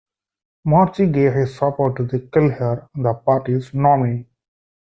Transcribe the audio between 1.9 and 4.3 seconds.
to Kelliher, the party's nominee.